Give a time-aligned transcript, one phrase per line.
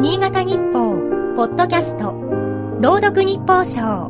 [0.00, 0.96] 新潟日報、
[1.36, 2.12] ポッドキャスト、
[2.80, 4.08] 朗読日報賞。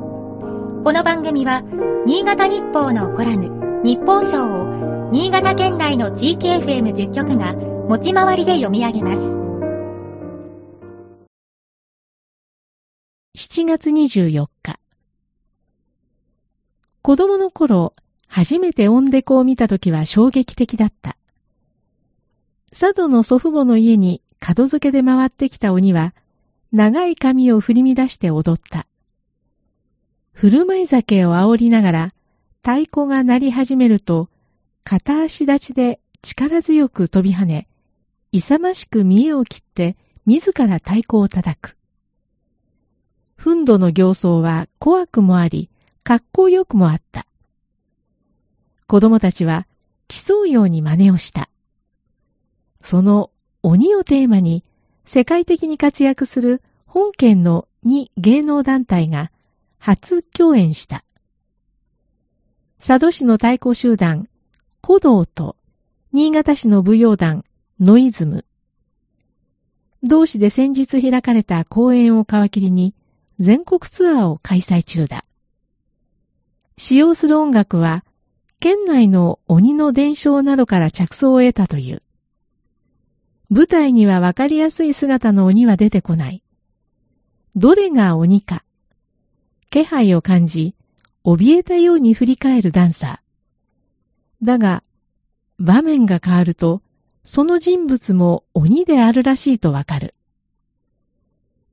[0.85, 1.65] この番組は、
[2.07, 9.33] 新潟日報のコラム、日報賞を、新潟県内の地域 FM10 局が、持ち回りで読み上げます。
[13.37, 14.79] 7月24日。
[17.03, 17.95] 子供の頃、
[18.29, 21.17] 初めてオンデコを見た時は衝撃的だった。
[22.71, 26.15] 佐渡の祖父母の家に門付けで回ってきた鬼は、
[26.73, 28.87] 長い髪を振り乱して踊った。
[30.33, 32.15] 振る舞い酒を煽りながら、
[32.63, 34.29] 太鼓が鳴り始めると、
[34.85, 37.69] 片足立ちで力強く飛び跳ね、
[38.33, 41.77] 勇ましく見栄を切って自ら太鼓を叩く。
[43.39, 45.71] 憤怒の形相は怖くもあり、
[46.03, 47.27] 格好よくもあった。
[48.87, 49.67] 子供たちは
[50.09, 51.49] 競うように真似をした。
[52.83, 53.31] その
[53.63, 54.65] 鬼をテーマに
[55.05, 59.31] 世界的に活躍する本県の2芸能団体が
[59.79, 61.05] 初共演した。
[62.79, 64.29] 佐渡市の太鼓集団、
[64.85, 65.57] 古道と
[66.13, 67.45] 新潟市の舞踊団、
[67.79, 68.47] ノイズム。
[70.03, 72.95] 同市で先日開かれた公演を皮切りに
[73.39, 75.23] 全国ツアーを開催中だ。
[76.79, 78.05] 使用する音楽は、
[78.59, 82.03] 県内の鬼の伝承などから着想を得たという。
[83.51, 86.43] 舞台にはわかりやすい姿の鬼は出てこない。
[87.57, 88.65] どれが鬼か。
[89.71, 90.77] 気配を感じ、
[91.25, 94.47] 怯えたように振り返るダンサー。
[94.47, 94.85] だが、
[95.59, 96.81] 場面が変わると、
[97.25, 100.15] その人物も鬼であるらしいとわかる。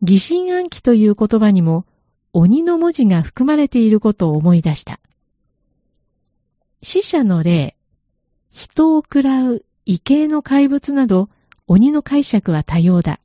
[0.02, 1.86] 疑心暗鬼という言葉にも
[2.33, 5.00] 鬼の文字が含まれていることを思い出した。
[6.81, 7.75] 死者の霊、
[8.52, 11.30] 人を喰らう異形の怪物など
[11.70, 13.20] 鬼の解釈は多様だ。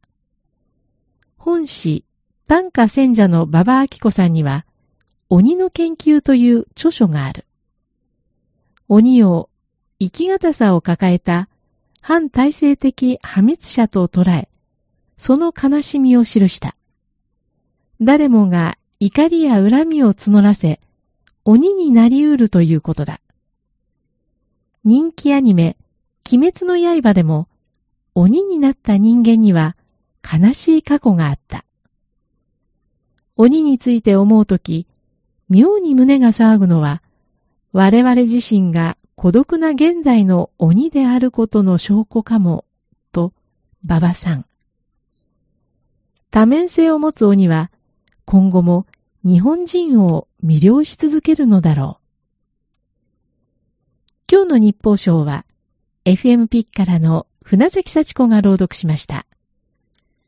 [1.38, 2.04] 本誌、
[2.48, 4.66] 短歌戦者の馬場明子さんには、
[5.30, 7.46] 鬼の研究という著書がある。
[8.88, 9.48] 鬼を
[10.00, 11.48] 生き方さを抱えた
[12.00, 14.48] 反体制的破滅者と捉え、
[15.16, 16.74] その悲しみを記した。
[18.00, 20.80] 誰もが怒りや恨みを募らせ、
[21.44, 23.20] 鬼になり得るということだ。
[24.82, 25.76] 人気アニメ、
[26.28, 27.46] 鬼滅の刃でも、
[28.14, 29.74] 鬼になった人間には
[30.22, 31.64] 悲しい過去があった。
[33.36, 34.86] 鬼について思うとき、
[35.48, 37.02] 妙に胸が騒ぐのは、
[37.72, 42.64] 我々自身が孤独な現代の鬼であることの証拠かも、
[43.12, 43.32] と、
[43.84, 44.46] 馬場さん。
[46.30, 47.70] 多面性を持つ鬼は、
[48.26, 48.86] 今後も
[49.24, 52.02] 日本人を魅了し続けるのだろう。
[54.30, 55.46] 今日の日報賞は、
[56.04, 59.26] FM ピッからの船崎幸子が朗読しました。